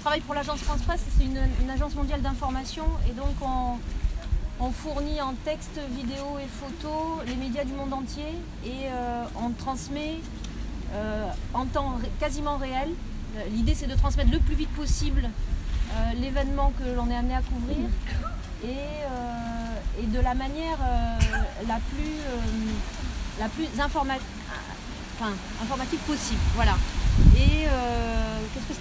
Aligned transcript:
travaille 0.00 0.20
pour 0.20 0.34
l'agence 0.34 0.60
France 0.60 0.80
Presse, 0.82 1.02
c'est 1.18 1.24
une, 1.24 1.70
agence 1.70 1.94
mondiale 1.94 2.22
d'information 2.22 2.84
et 3.08 3.12
donc 3.12 3.34
on, 3.42 4.70
fournit 4.72 5.20
en 5.20 5.34
texte, 5.44 5.78
vidéo 5.94 6.38
et 6.38 6.46
photo 6.46 7.20
les 7.26 7.34
médias 7.34 7.64
du 7.64 7.72
monde 7.72 7.92
entier 7.92 8.34
et 8.64 8.88
euh, 8.88 9.24
on 9.42 9.50
transmet 9.50 10.16
euh, 10.94 11.28
en 11.54 11.66
temps 11.66 11.98
quasiment 12.18 12.56
réel. 12.56 12.88
Euh, 13.36 13.40
L'idée 13.52 13.74
c'est 13.74 13.86
de 13.86 13.94
transmettre 13.94 14.30
le 14.30 14.38
plus 14.38 14.54
vite 14.54 14.70
possible 14.70 15.28
l'événement 16.20 16.72
que 16.78 16.88
l'on 16.96 17.10
est 17.10 17.16
amené 17.16 17.34
à 17.34 17.42
couvrir 17.42 17.88
et, 18.62 20.06
de 20.06 20.20
la 20.20 20.34
manière 20.34 20.78
la 21.66 21.74
plus, 21.74 22.14
la 23.40 23.48
plus 23.48 23.64
informa- 23.76 24.14
enfin, 25.18 25.32
informative 25.62 25.98
possible. 26.00 26.40
Voilà. 26.54 26.74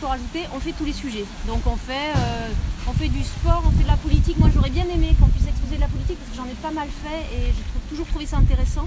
Rajouter 0.09 0.45
On 0.55 0.59
fait 0.59 0.71
tous 0.73 0.85
les 0.85 0.93
sujets. 0.93 1.25
Donc 1.47 1.61
on 1.67 1.75
fait, 1.75 1.93
euh, 2.15 2.49
on 2.87 2.93
fait 2.93 3.09
du 3.09 3.23
sport, 3.23 3.63
on 3.65 3.71
fait 3.71 3.83
de 3.83 3.87
la 3.87 3.97
politique. 3.97 4.37
Moi 4.39 4.49
j'aurais 4.53 4.69
bien 4.71 4.85
aimé 4.93 5.15
qu'on 5.19 5.27
puisse 5.27 5.47
exposer 5.47 5.75
de 5.75 5.81
la 5.81 5.87
politique 5.87 6.17
parce 6.17 6.31
que 6.31 6.37
j'en 6.37 6.45
ai 6.49 6.55
pas 6.61 6.71
mal 6.71 6.87
fait 7.03 7.21
et 7.35 7.45
j'ai 7.55 7.89
toujours 7.89 8.07
trouvé 8.07 8.25
ça 8.25 8.37
intéressant. 8.37 8.85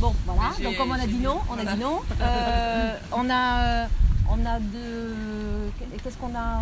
Bon 0.00 0.14
voilà, 0.24 0.50
donc 0.64 0.76
comme 0.78 0.90
on 0.90 0.94
a 0.94 1.06
dit 1.06 1.18
non, 1.22 1.40
on 1.50 1.58
a 1.58 1.64
dit 1.74 1.80
non. 1.80 2.00
Euh, 2.22 2.96
on 3.12 3.28
a, 3.30 3.64
euh, 3.64 3.86
on 4.30 4.46
a 4.46 4.58
de, 4.60 5.98
qu'est-ce 6.02 6.16
qu'on 6.16 6.34
a 6.34 6.60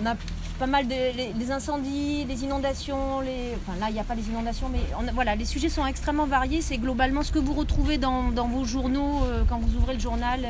On 0.00 0.06
a 0.06 0.14
pas 0.60 0.66
mal 0.68 0.86
de 0.86 0.94
les, 1.16 1.32
les 1.36 1.50
incendies, 1.50 2.24
les 2.26 2.44
inondations, 2.44 3.20
les, 3.22 3.56
enfin 3.56 3.76
là 3.80 3.86
il 3.88 3.94
n'y 3.94 3.98
a 4.00 4.04
pas 4.04 4.14
les 4.14 4.28
inondations, 4.28 4.68
mais 4.70 4.80
on 5.02 5.08
a- 5.08 5.12
voilà, 5.12 5.34
les 5.34 5.46
sujets 5.46 5.68
sont 5.68 5.84
extrêmement 5.86 6.26
variés. 6.26 6.62
C'est 6.62 6.78
globalement 6.78 7.22
ce 7.24 7.32
que 7.32 7.38
vous 7.40 7.54
retrouvez 7.54 7.98
dans, 7.98 8.30
dans 8.30 8.46
vos 8.46 8.64
journaux 8.64 9.24
euh, 9.24 9.42
quand 9.48 9.58
vous 9.58 9.74
ouvrez 9.76 9.94
le 9.94 10.00
journal. 10.00 10.46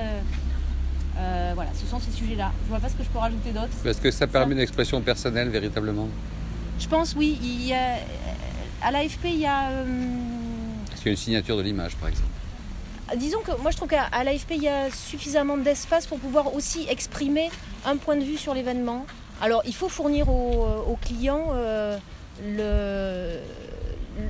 Euh, 1.20 1.41
euh, 1.51 1.52
voilà, 1.55 1.70
ce 1.74 1.87
sont 1.87 2.01
ces 2.01 2.10
sujets-là. 2.10 2.52
Je 2.65 2.70
vois 2.70 2.79
pas 2.79 2.88
ce 2.88 2.95
que 2.95 3.02
je 3.02 3.09
peux 3.09 3.19
rajouter 3.19 3.51
d'autre. 3.51 3.69
Est-ce 3.84 4.01
que 4.01 4.10
ça 4.10 4.27
permet 4.27 4.55
une 4.55 4.60
expression 4.60 5.01
personnelle 5.01 5.48
véritablement 5.48 6.09
Je 6.79 6.87
pense 6.88 7.15
oui, 7.15 7.38
il 7.43 7.66
y 7.66 7.74
a, 7.74 7.96
à 8.82 8.90
l'AFP 8.90 9.24
il 9.24 9.40
y 9.40 9.46
a 9.46 9.68
euh, 9.71 9.85
Est-ce 10.93 10.96
qu'il 10.96 11.07
y 11.07 11.09
a 11.09 11.12
une 11.12 11.16
signature 11.16 11.57
de 11.57 11.62
l'image 11.62 11.96
par 11.96 12.09
exemple 12.09 12.29
Disons 13.16 13.40
que 13.40 13.60
moi 13.60 13.73
je 13.73 13.77
trouve 13.77 13.88
qu'à 13.88 14.09
l'AFP 14.23 14.52
il 14.52 14.62
y 14.62 14.68
a 14.68 14.90
suffisamment 14.90 15.57
d'espace 15.57 16.07
pour 16.07 16.18
pouvoir 16.18 16.54
aussi 16.54 16.87
exprimer 16.88 17.51
un 17.84 17.96
point 17.96 18.16
de 18.16 18.23
vue 18.23 18.37
sur 18.37 18.55
l'événement. 18.55 19.05
Alors 19.43 19.62
il 19.66 19.74
faut 19.74 19.88
fournir 19.88 20.29
aux, 20.29 20.99
clients 21.02 21.49
euh, 21.52 21.99
le, 22.46 23.40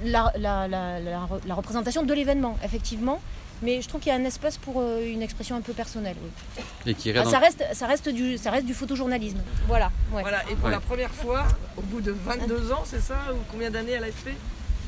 la, 0.04 0.32
la- 0.38 0.68
la- 0.68 1.00
la- 1.00 1.28
la 1.46 1.54
représentation 1.54 2.02
de 2.02 2.12
l'événement, 2.14 2.58
effectivement. 2.64 3.20
Mais 3.62 3.82
je 3.82 3.88
trouve 3.88 4.00
qu'il 4.00 4.10
y 4.10 4.14
a 4.14 4.18
un 4.18 4.24
espace 4.24 4.56
pour 4.56 4.76
euh, 4.80 5.04
une 5.06 5.20
expression 5.20 5.54
un 5.54 5.60
peu 5.60 5.74
personnelle. 5.74 6.16
oui. 6.22 6.62
Et 6.86 6.94
qui 6.94 7.12
Ah, 7.12 7.24
ça, 7.26 7.38
reste, 7.38 7.62
ça, 7.74 7.86
reste 7.86 8.08
du, 8.08 8.38
ça 8.38 8.50
reste 8.50 8.64
du 8.64 8.72
photojournalisme. 8.72 9.40
Voilà. 9.68 9.90
ouais. 10.12 10.22
Voilà, 10.22 10.42
et 10.50 10.54
pour 10.54 10.64
Ouais. 10.66 10.70
la 10.70 10.80
première 10.80 11.10
fois, 11.12 11.44
au 11.76 11.82
bout 11.82 12.00
de 12.00 12.10
22 12.24 12.72
ans, 12.72 12.82
c'est 12.86 13.02
ça 13.02 13.16
Ou 13.32 13.36
combien 13.52 13.70
d'années 13.70 13.96
à 13.96 14.00
l'AFP 14.00 14.28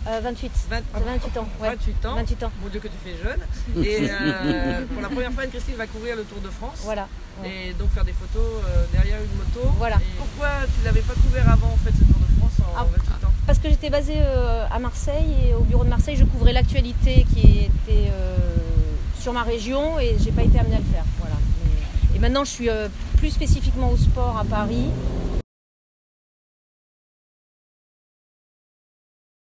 Euh, 0.09 0.21
28. 0.23 0.51
20 0.71 0.83
C'est 0.95 1.05
28 1.05 1.37
ans. 1.37 1.49
ouais. 1.61 1.69
28 1.69 2.07
ans. 2.07 2.15
28 2.17 2.43
ans. 2.45 2.53
Mon 2.63 2.69
Dieu 2.71 2.81
que 2.81 2.89
tu 2.89 2.95
fais 3.05 3.15
jeune. 3.23 3.41
Et 3.85 4.09
euh, 4.11 4.87
pour 4.91 5.03
la 5.03 5.09
première 5.11 5.33
fois, 5.33 5.43
Anne-Christine 5.43 5.75
va 5.77 5.87
couvrir 5.87 6.17
le 6.17 6.23
Tour 6.25 6.41
de 6.41 6.49
France. 6.49 6.79
Voilà. 6.83 7.07
ouais. 7.43 7.51
Et 7.69 7.73
donc 7.75 7.91
faire 7.91 8.05
des 8.07 8.15
photos 8.15 8.43
euh, 8.65 8.85
derrière 8.91 9.19
une 9.19 9.37
moto. 9.37 9.69
Voilà. 9.77 9.97
Et 9.97 10.17
pourquoi 10.17 10.49
tu 10.65 10.83
l'avais 10.85 11.03
pas 11.03 11.13
couvert 11.15 11.47
avant 11.51 11.69
en 11.69 11.77
fait 11.85 11.91
ce 11.93 12.05
Tour 12.05 12.19
de 12.19 12.39
France 12.41 12.57
en 12.67 12.73
Ah. 12.79 12.87
28 12.91 13.27
ans? 13.27 13.32
Parce 13.47 13.59
que 13.59 13.69
j'étais 13.69 13.91
basée 13.91 14.19
euh, 14.19 14.67
à 14.71 14.79
Marseille 14.79 15.35
et 15.49 15.55
au 15.55 15.63
bureau 15.63 15.85
de 15.85 15.89
Marseille, 15.89 16.17
je 16.17 16.25
couvrais 16.25 16.53
l'actualité 16.53 17.27
qui 17.35 17.65
était 17.65 18.11
euh, 18.11 18.37
sur 19.19 19.33
ma 19.33 19.43
région 19.43 19.99
et 19.99 20.17
j'ai 20.23 20.31
pas 20.31 20.43
été 20.43 20.59
amenée 20.59 20.77
à 20.77 20.79
le 20.79 20.85
faire. 20.85 21.05
Voilà. 21.19 21.35
Et, 22.15 22.19
maintenant, 22.21 22.45
je 22.45 22.51
suis 22.51 22.71
euh, 22.71 22.89
plus 23.19 23.31
spécifiquement 23.31 23.91
au 23.91 23.97
sport 23.97 24.39
à 24.39 24.45
Paris 24.45 24.87